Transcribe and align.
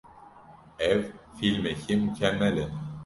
Ev 0.89 1.01
fîlmekî 1.37 1.95
mukemel 2.03 2.55
e. 2.65 2.67